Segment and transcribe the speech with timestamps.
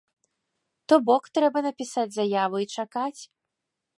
[0.93, 3.21] То бок, трэба напісаць заяву і чакаць.